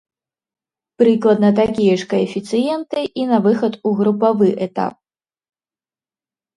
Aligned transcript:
Прыкладна 1.01 1.49
такія 1.61 1.93
ж 2.01 2.09
каэфіцыенты 2.15 2.99
і 3.19 3.23
на 3.35 3.43
выхад 3.47 3.73
у 3.87 3.95
групавы 4.03 4.47
этап. 4.71 5.01